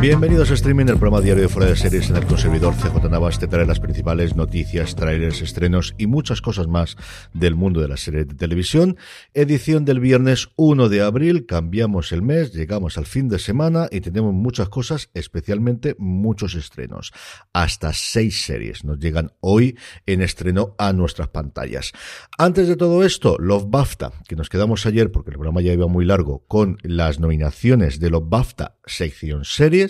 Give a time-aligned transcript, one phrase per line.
[0.00, 3.38] Bienvenidos a Streaming, el programa diario de fuera de series en el conservador CJ Navas
[3.38, 6.96] te trae las principales noticias, trailers, estrenos y muchas cosas más
[7.32, 8.96] del mundo de la serie de televisión.
[9.32, 14.00] Edición del viernes 1 de abril, cambiamos el mes, llegamos al fin de semana y
[14.00, 17.12] tenemos muchas cosas, especialmente muchos estrenos.
[17.52, 21.92] Hasta seis series nos llegan hoy en estreno a nuestras pantallas.
[22.36, 25.86] Antes de todo esto, Love BAFTA, que nos quedamos ayer porque el programa ya iba
[25.86, 29.44] muy largo con las nominaciones de Love BAFTA sección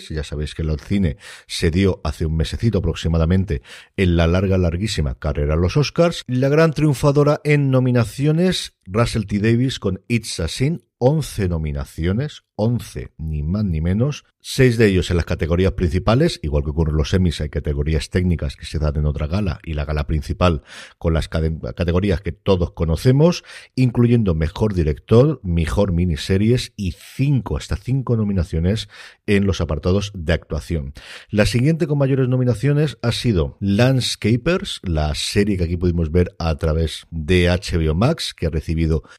[0.09, 3.61] Ya sabéis que el cine se dio hace un mesecito aproximadamente
[3.97, 6.23] en la larga, larguísima carrera a los Oscars.
[6.27, 9.39] La gran triunfadora en nominaciones, Russell T.
[9.39, 15.11] Davis con It's a Sin, 11 nominaciones, 11 ni más ni menos, 6 de ellos
[15.11, 18.79] en las categorías principales, igual que ocurre en los semis, hay categorías técnicas que se
[18.79, 20.63] dan en otra gala y la gala principal
[20.97, 23.43] con las categorías que todos conocemos,
[23.75, 28.87] incluyendo mejor director, mejor miniseries y 5, hasta 5 nominaciones
[29.25, 30.93] en los apartados de actuación.
[31.29, 36.55] La siguiente con mayores nominaciones ha sido Landscapers, la serie que aquí pudimos ver a
[36.55, 38.51] través de HBO Max, que ha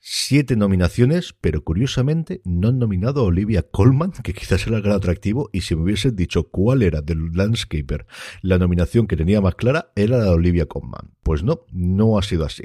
[0.00, 4.96] 7 nominaciones, pero curiosamente no han nominado a Olivia Colman, que quizás era el gran
[4.96, 8.06] atractivo, y si me hubiesen dicho cuál era del Landscaper
[8.42, 11.14] la nominación que tenía más clara, era la de Olivia Colman.
[11.22, 12.64] Pues no, no ha sido así.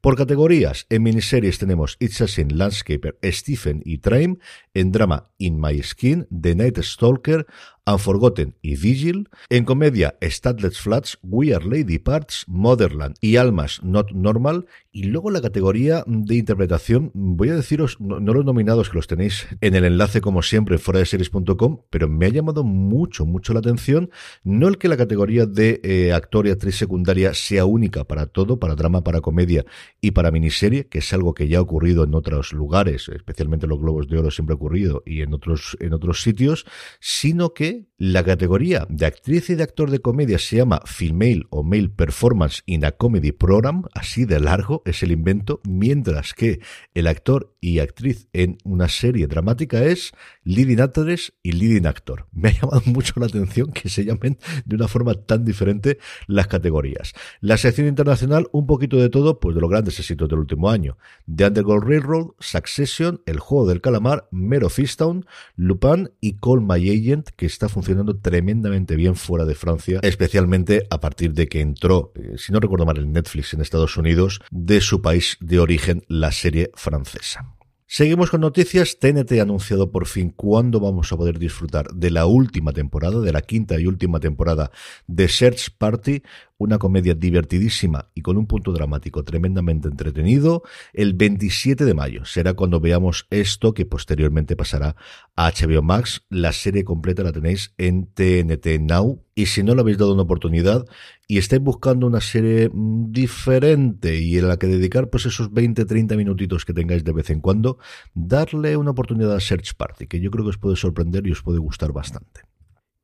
[0.00, 4.40] Por categorías, en miniseries tenemos It's a Sin, Landscaper, Stephen y Train,
[4.74, 7.46] en drama In My Skin, The Night Stalker,
[7.84, 9.28] Unforgotten y Vigil.
[9.48, 14.66] En comedia, Statlet's Flats, We Are Lady Parts, Motherland y Almas Not Normal.
[14.92, 19.48] Y luego la categoría de interpretación, voy a deciros, no, los nominados que los tenéis
[19.60, 23.60] en el enlace como siempre fuera de series.com, pero me ha llamado mucho, mucho la
[23.60, 24.10] atención,
[24.44, 28.58] no el que la categoría de eh, actor y actriz secundaria sea única para todo,
[28.58, 29.64] para drama, para comedia
[30.00, 33.80] y para miniserie, que es algo que ya ha ocurrido en otros lugares, especialmente los
[33.80, 36.66] Globos de Oro siempre ha ocurrido y en otros, en otros sitios,
[37.00, 41.62] sino que la categoría de actriz y de actor de comedia se llama Female o
[41.62, 46.60] Male Performance in a Comedy Program, así de largo es el invento, mientras que
[46.94, 50.12] el actor y actriz en una serie dramática es
[50.44, 52.26] Leading Actress y Leading Actor.
[52.32, 56.48] Me ha llamado mucho la atención que se llamen de una forma tan diferente las
[56.48, 57.12] categorías.
[57.40, 60.98] La sección internacional, un poquito de todo, pues de los grandes éxitos del último año.
[61.32, 67.30] The Underground Railroad, Succession, El Juego del Calamar, Mero Fistown, Lupin y Call My Agent,
[67.36, 72.34] que está funcionando tremendamente bien fuera de Francia, especialmente a partir de que entró, eh,
[72.36, 76.32] si no recuerdo mal, en Netflix en Estados Unidos, de su país de origen, la
[76.32, 77.56] serie francesa.
[77.94, 78.98] Seguimos con noticias.
[78.98, 83.32] TNT ha anunciado por fin cuándo vamos a poder disfrutar de la última temporada, de
[83.32, 84.70] la quinta y última temporada
[85.06, 86.22] de Search Party,
[86.62, 90.62] una comedia divertidísima y con un punto dramático tremendamente entretenido.
[90.92, 94.96] El 27 de mayo será cuando veamos esto que posteriormente pasará
[95.36, 96.24] a HBO Max.
[96.30, 100.22] La serie completa la tenéis en TNT Now y si no le habéis dado una
[100.22, 100.84] oportunidad
[101.26, 106.16] y estáis buscando una serie mm, diferente y en la que dedicar pues esos 20-30
[106.16, 107.78] minutitos que tengáis de vez en cuando,
[108.14, 111.42] darle una oportunidad a Search Party, que yo creo que os puede sorprender y os
[111.42, 112.51] puede gustar bastante.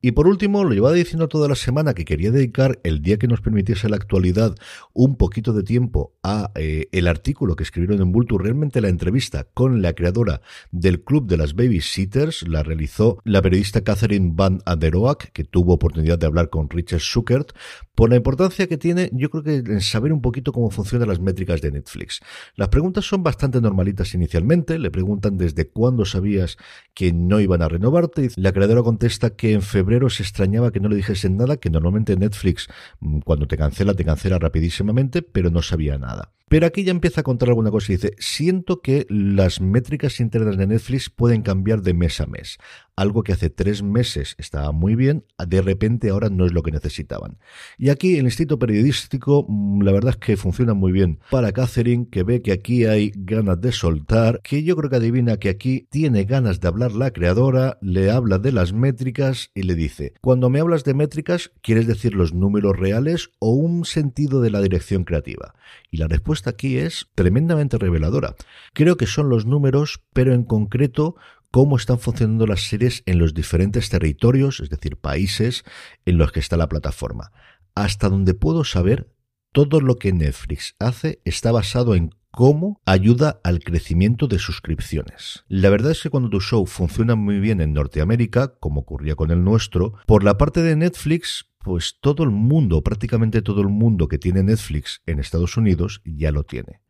[0.01, 3.27] Y por último, lo llevaba diciendo toda la semana que quería dedicar el día que
[3.27, 4.55] nos permitiese la actualidad
[4.93, 9.47] un poquito de tiempo a eh, el artículo que escribieron en Vulture, realmente la entrevista
[9.53, 10.39] con la creadora
[10.71, 16.17] del Club de las Babysitters, la realizó la periodista Catherine Van Aderoak, que tuvo oportunidad
[16.17, 17.51] de hablar con Richard Zuckert,
[17.93, 21.19] por la importancia que tiene, yo creo que en saber un poquito cómo funcionan las
[21.19, 22.21] métricas de Netflix.
[22.55, 26.55] Las preguntas son bastante normalitas inicialmente, le preguntan desde cuándo sabías
[26.93, 30.89] que no iban a renovarte, la creadora contesta que en febrero se extrañaba que no
[30.89, 32.67] le dijesen nada, que normalmente Netflix
[32.99, 36.31] mm, cuando te cancela, te cancela rapidísimamente, pero no sabía nada.
[36.49, 40.57] Pero aquí ya empieza a contar alguna cosa y dice, siento que las métricas internas
[40.57, 42.57] de Netflix pueden cambiar de mes a mes.
[42.99, 46.71] Algo que hace tres meses estaba muy bien, de repente ahora no es lo que
[46.73, 47.37] necesitaban.
[47.77, 52.09] Y aquí el Instituto Periodístico, mm, la verdad es que funciona muy bien para Catherine,
[52.11, 55.87] que ve que aquí hay ganas de soltar, que yo creo que adivina que aquí
[55.89, 60.49] tiene ganas de hablar la creadora, le habla de las métricas y le dice, cuando
[60.49, 65.05] me hablas de métricas, ¿quieres decir los números reales o un sentido de la dirección
[65.05, 65.55] creativa?
[65.89, 68.35] Y la respuesta aquí es tremendamente reveladora.
[68.73, 71.15] Creo que son los números, pero en concreto
[71.51, 75.63] cómo están funcionando las series en los diferentes territorios, es decir, países
[76.05, 77.31] en los que está la plataforma.
[77.75, 79.13] Hasta donde puedo saber,
[79.51, 85.43] todo lo que Netflix hace está basado en cómo ayuda al crecimiento de suscripciones.
[85.47, 89.31] La verdad es que cuando tu show funciona muy bien en Norteamérica, como ocurría con
[89.31, 94.07] el nuestro, por la parte de Netflix pues todo el mundo, prácticamente todo el mundo
[94.07, 96.81] que tiene Netflix en Estados Unidos ya lo tiene.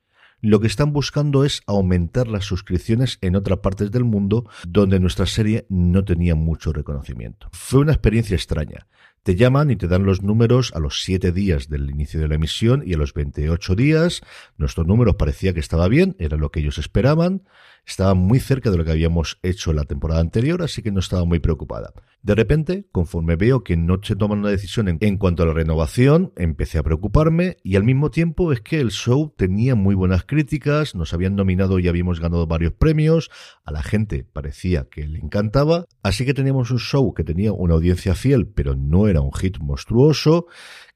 [0.42, 5.26] Lo que están buscando es aumentar las suscripciones en otras partes del mundo donde nuestra
[5.26, 7.50] serie no tenía mucho reconocimiento.
[7.52, 8.88] Fue una experiencia extraña.
[9.24, 12.36] Te llaman y te dan los números a los 7 días del inicio de la
[12.36, 14.22] emisión y a los 28 días.
[14.58, 17.44] Nuestro número parecía que estaba bien, era lo que ellos esperaban.
[17.86, 21.26] Estaba muy cerca de lo que habíamos hecho la temporada anterior, así que no estaba
[21.26, 21.92] muy preocupada.
[22.22, 26.34] De repente, conforme veo que no se toman una decisión en, cuanto a la renovación,
[26.36, 30.96] empecé a preocuparme y al mismo tiempo es que el show tenía muy buenas críticas,
[30.96, 33.32] nos habían nominado y habíamos ganado varios premios,
[33.64, 37.76] a la gente parecía que le encantaba, así que teníamos un show que tenía una
[37.76, 40.48] audiencia fiel, pero no era un hit monstruoso,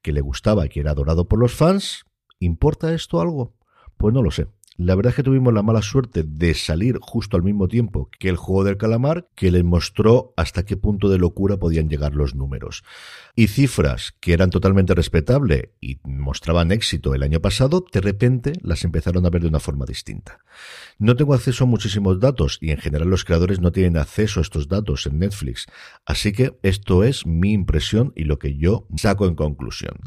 [0.01, 2.03] que le gustaba y que era adorado por los fans.
[2.39, 3.55] ¿Importa esto algo?
[3.97, 4.47] Pues no lo sé.
[4.75, 8.29] La verdad es que tuvimos la mala suerte de salir justo al mismo tiempo que
[8.29, 12.33] el juego del calamar, que les mostró hasta qué punto de locura podían llegar los
[12.33, 12.83] números.
[13.35, 18.83] Y cifras que eran totalmente respetables y mostraban éxito el año pasado, de repente las
[18.83, 20.39] empezaron a ver de una forma distinta.
[20.97, 24.43] No tengo acceso a muchísimos datos y en general los creadores no tienen acceso a
[24.43, 25.67] estos datos en Netflix.
[26.03, 29.97] Así que esto es mi impresión y lo que yo saco en conclusión.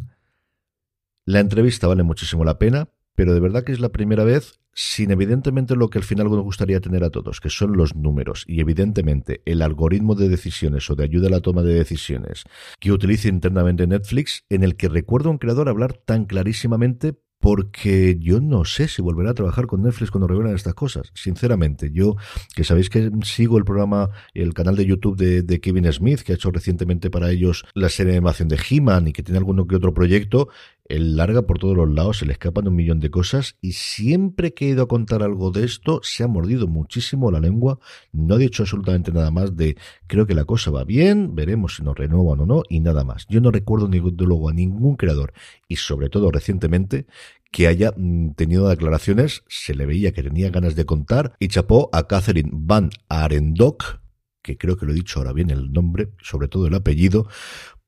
[1.25, 5.11] La entrevista vale muchísimo la pena pero de verdad que es la primera vez sin
[5.11, 8.61] evidentemente lo que al final nos gustaría tener a todos, que son los números y
[8.61, 12.45] evidentemente el algoritmo de decisiones o de ayuda a la toma de decisiones
[12.79, 18.17] que utiliza internamente Netflix, en el que recuerdo a un creador hablar tan clarísimamente porque
[18.19, 21.13] yo no sé si volverá a trabajar con Netflix cuando revelan estas cosas.
[21.15, 22.17] Sinceramente, yo,
[22.55, 26.35] que sabéis que sigo el programa, el canal de YouTube de, Kevin Smith, que ha
[26.35, 29.77] hecho recientemente para ellos la serie de animación de He-Man y que tiene alguno que
[29.77, 30.49] otro proyecto,
[30.89, 34.55] él larga por todos los lados, se le escapan un millón de cosas y siempre
[34.55, 37.79] que he ido a contar algo de esto, se ha mordido muchísimo la lengua,
[38.13, 41.83] no ha dicho absolutamente nada más de creo que la cosa va bien, veremos si
[41.83, 43.27] nos renuevan o no y nada más.
[43.29, 45.33] Yo no recuerdo ni luego a ningún creador
[45.69, 47.07] y sobre todo recientemente
[47.51, 51.89] que haya mm, tenido declaraciones, se le veía que tenía ganas de contar y chapó
[51.93, 54.01] a Catherine Van Arendok,
[54.43, 57.29] que creo que lo he dicho ahora bien el nombre, sobre todo el apellido,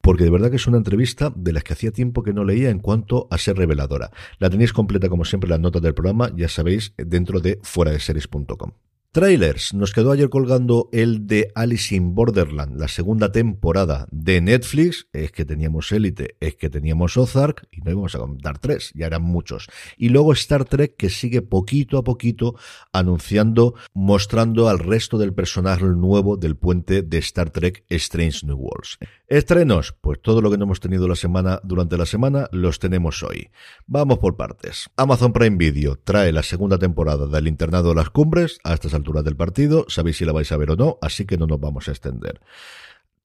[0.09, 2.71] porque de verdad que es una entrevista de las que hacía tiempo que no leía
[2.71, 4.11] en cuanto a ser reveladora.
[4.39, 8.01] La tenéis completa como siempre las notas del programa, ya sabéis, dentro de fuera de
[8.01, 8.73] series.com.
[9.11, 9.73] Trailers.
[9.73, 15.09] Nos quedó ayer colgando el de Alice in Borderland, la segunda temporada de Netflix.
[15.15, 19.07] Es que teníamos Elite, es que teníamos Ozark y no íbamos a contar tres, ya
[19.07, 19.69] eran muchos.
[19.97, 22.57] Y luego Star Trek que sigue poquito a poquito
[22.93, 28.99] anunciando, mostrando al resto del personaje nuevo del puente de Star Trek Strange New Worlds.
[29.27, 33.23] Estrenos, pues todo lo que no hemos tenido la semana durante la semana los tenemos
[33.23, 33.49] hoy.
[33.87, 34.91] Vamos por partes.
[34.97, 39.37] Amazon Prime Video trae la segunda temporada del Internado de las Cumbres hasta altura del
[39.37, 41.93] partido, sabéis si la vais a ver o no, así que no nos vamos a
[41.93, 42.41] extender.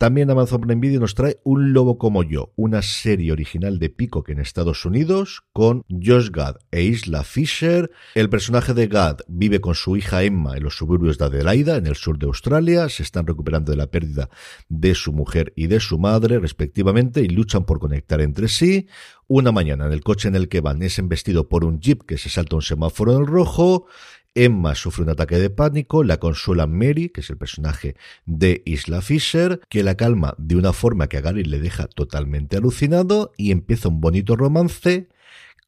[0.03, 4.27] También Amazon Prime Video nos trae Un Lobo como yo, una serie original de Peacock
[4.29, 7.89] en Estados Unidos con Josh Gad e Isla Fisher.
[8.13, 11.87] El personaje de Gad vive con su hija Emma en los suburbios de Adelaida, en
[11.87, 12.89] el sur de Australia.
[12.89, 14.29] Se están recuperando de la pérdida
[14.67, 18.87] de su mujer y de su madre, respectivamente, y luchan por conectar entre sí.
[19.27, 22.17] Una mañana, en el coche en el que van, es embestido por un jeep que
[22.17, 23.85] se salta un semáforo en el rojo
[24.35, 29.01] Emma sufre un ataque de pánico, la consuela Mary, que es el personaje de Isla
[29.01, 33.51] Fisher, que la calma de una forma que a Gary le deja totalmente alucinado y
[33.51, 35.07] empieza un bonito romance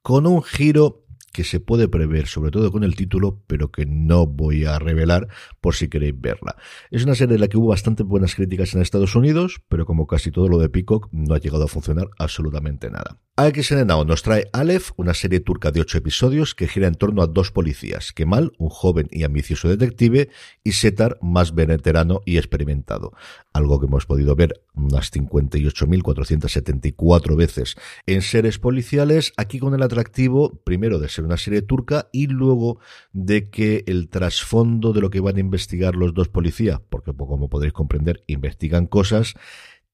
[0.02, 1.05] con un giro
[1.36, 5.28] que se puede prever, sobre todo con el título, pero que no voy a revelar
[5.60, 6.56] por si queréis verla.
[6.92, 10.08] Es una serie de la que hubo bastante buenas críticas en Estados Unidos, pero como
[10.08, 13.20] casi todo lo de Peacock, no ha llegado a funcionar absolutamente nada.
[13.38, 17.22] AXN Now nos trae Aleph, una serie turca de ocho episodios que gira en torno
[17.22, 20.30] a dos policías, Kemal, un joven y ambicioso detective,
[20.64, 23.12] y Setar, más veterano y experimentado.
[23.52, 27.76] Algo que hemos podido ver unas 58.474 veces
[28.06, 32.80] en series policiales, aquí con el atractivo, primero de ser una serie turca y luego
[33.14, 37.50] de que el trasfondo de lo que van a investigar los dos policías, porque como
[37.50, 39.34] podréis comprender, investigan cosas,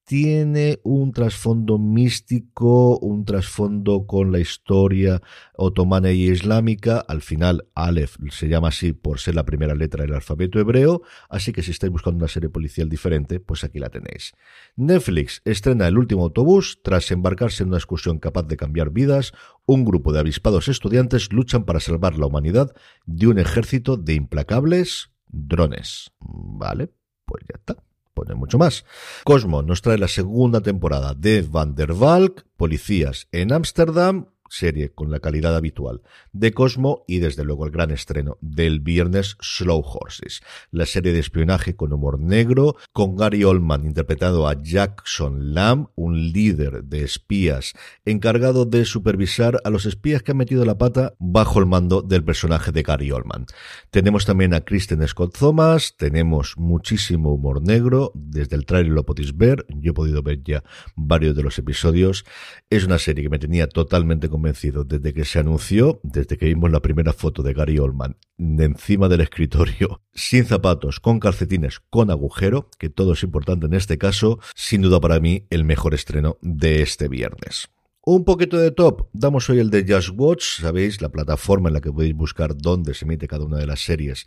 [0.04, 5.22] tiene un trasfondo místico, un trasfondo con la historia
[5.54, 6.98] otomana y islámica.
[6.98, 11.52] Al final, Aleph se llama así por ser la primera letra del alfabeto hebreo, así
[11.52, 14.32] que si estáis buscando una serie policial diferente, pues aquí la tenéis.
[14.76, 19.32] Netflix estrena El último autobús tras embarcarse en una excursión capaz de cambiar vidas.
[19.66, 22.74] Un grupo de avispados estudiantes luchan para salvar la humanidad
[23.06, 26.10] de un ejército de implacables drones.
[26.18, 26.90] Vale,
[27.24, 27.91] pues ya está
[28.34, 28.84] mucho más.
[29.24, 35.10] Cosmo nos trae la segunda temporada de Van der Valk, Policías en Ámsterdam, serie con
[35.10, 40.42] la calidad habitual de Cosmo y desde luego el gran estreno del viernes Slow Horses,
[40.70, 46.32] la serie de espionaje con humor negro, con Gary Oldman interpretado a Jackson Lamb, un
[46.32, 47.72] líder de espías
[48.04, 52.22] encargado de supervisar a los espías que han metido la pata bajo el mando del
[52.22, 53.46] personaje de Gary Oldman.
[53.90, 59.36] Tenemos también a Kristen Scott Thomas, tenemos muchísimo humor negro, desde el trailer lo podéis
[59.36, 60.62] ver, yo he podido ver ya
[60.94, 62.24] varios de los episodios,
[62.68, 66.70] es una serie que me tenía totalmente convencido desde que se anunció, desde que vimos
[66.70, 72.68] la primera foto de Gary Oldman encima del escritorio, sin zapatos, con calcetines, con agujero,
[72.78, 76.82] que todo es importante en este caso, sin duda para mí el mejor estreno de
[76.82, 77.68] este viernes.
[78.04, 81.80] Un poquito de top, damos hoy el de Just Watch, sabéis, la plataforma en la
[81.80, 84.24] que podéis buscar dónde se emite cada una de las series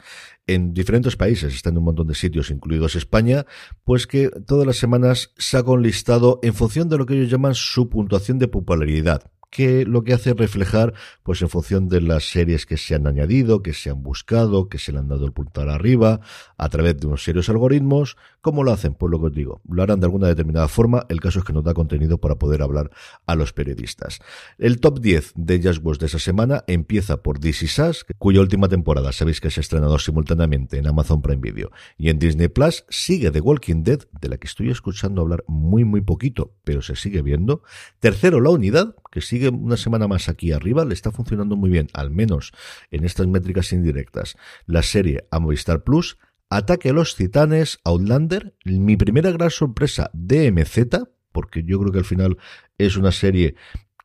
[0.48, 3.46] en diferentes países, está en un montón de sitios, incluidos España,
[3.84, 7.54] pues que todas las semanas saca un listado en función de lo que ellos llaman
[7.54, 10.94] su puntuación de popularidad que lo que hace es reflejar,
[11.24, 14.80] pues en función de las series que se han añadido, que se han buscado, que
[14.80, 16.20] se le han dado el puntal arriba,
[16.58, 18.96] a través de unos serios algoritmos, ¿cómo lo hacen?
[18.96, 21.54] Pues lo que os digo, lo harán de alguna determinada forma, el caso es que
[21.54, 22.92] nos da contenido para poder hablar
[23.26, 24.20] a los periodistas.
[24.58, 28.68] El top 10 de Just Watch de esa semana empieza por This Is cuya última
[28.68, 32.84] temporada sabéis que se ha estrenado simultáneamente en Amazon Prime Video y en Disney Plus,
[32.90, 36.98] sigue The Walking Dead, de la que estoy escuchando hablar muy muy poquito, pero se
[36.98, 37.64] sigue viendo.
[38.02, 41.88] Tercero, La Unidad, que sigue una semana más aquí arriba, le está funcionando muy bien,
[41.94, 42.52] al menos
[42.92, 44.36] en estas métricas indirectas.
[44.66, 45.40] La serie a
[45.86, 46.18] Plus,
[46.50, 52.04] Ataque a los Titanes, Outlander, mi primera gran sorpresa, DMZ, porque yo creo que al
[52.04, 52.38] final
[52.78, 53.56] es una serie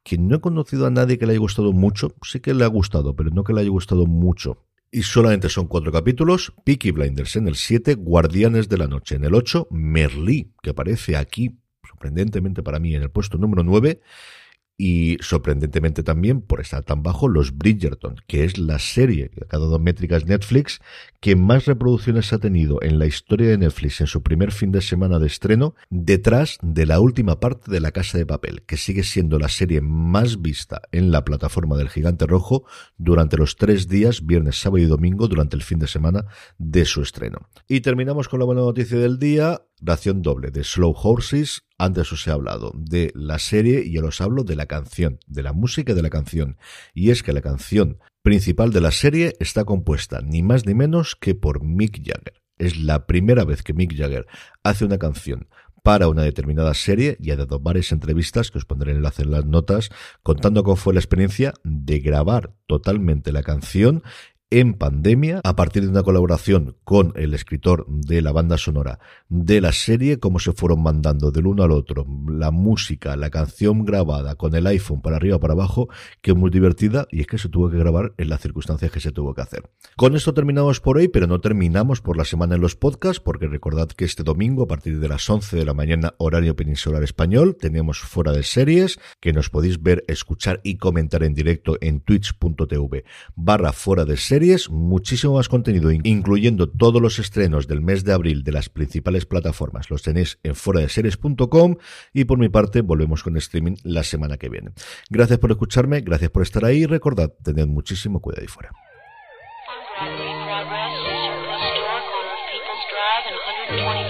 [0.04, 2.68] que no he conocido a nadie que le haya gustado mucho, sí que le ha
[2.68, 4.64] gustado, pero no que le haya gustado mucho.
[4.92, 9.24] Y solamente son cuatro capítulos, Peaky Blinders en el 7, Guardianes de la Noche en
[9.24, 14.00] el 8, Merlí, que aparece aquí, sorprendentemente para mí, en el puesto número 9,
[14.82, 19.58] y sorprendentemente también por estar tan bajo los Bridgerton, que es la serie que ha
[19.58, 20.80] dado métricas Netflix
[21.20, 24.80] que más reproducciones ha tenido en la historia de Netflix en su primer fin de
[24.80, 29.02] semana de estreno, detrás de la última parte de La Casa de Papel, que sigue
[29.02, 32.64] siendo la serie más vista en la plataforma del Gigante Rojo
[32.96, 36.24] durante los tres días, viernes, sábado y domingo, durante el fin de semana
[36.56, 37.50] de su estreno.
[37.68, 41.64] Y terminamos con la buena noticia del día, ración doble de Slow Horses.
[41.80, 45.42] Antes os he hablado de la serie y ahora os hablo de la canción, de
[45.42, 46.58] la música de la canción.
[46.92, 51.16] Y es que la canción principal de la serie está compuesta ni más ni menos
[51.16, 52.34] que por Mick Jagger.
[52.58, 54.26] Es la primera vez que Mick Jagger
[54.62, 55.48] hace una canción
[55.82, 59.46] para una determinada serie y ha dado varias entrevistas que os pondré enlace en las
[59.46, 59.88] notas
[60.22, 64.02] contando cómo fue la experiencia de grabar totalmente la canción
[64.50, 69.60] en pandemia a partir de una colaboración con el escritor de la banda sonora de
[69.60, 74.34] la serie, cómo se fueron mandando del uno al otro la música, la canción grabada
[74.34, 75.88] con el iPhone para arriba para abajo,
[76.20, 78.98] que es muy divertida y es que se tuvo que grabar en las circunstancias que
[78.98, 79.70] se tuvo que hacer.
[79.96, 83.46] Con esto terminamos por hoy, pero no terminamos por la semana en los podcasts, porque
[83.46, 87.56] recordad que este domingo a partir de las 11 de la mañana horario peninsular español
[87.56, 93.04] tenemos fuera de series que nos podéis ver, escuchar y comentar en directo en twitch.tv
[93.36, 94.39] barra fuera de series
[94.70, 99.90] muchísimo más contenido, incluyendo todos los estrenos del mes de abril de las principales plataformas.
[99.90, 101.76] Los tenéis en foradeseries.com
[102.12, 104.70] y por mi parte volvemos con streaming la semana que viene.
[105.10, 108.70] Gracias por escucharme, gracias por estar ahí y recordad, tened muchísimo cuidado ahí fuera.
[110.00, 110.90] progress.
[110.90, 113.38] Surplus store, corner of People's Drive and
[113.80, 114.09] 124th